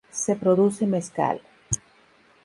[0.21, 1.39] Se produce mezcal.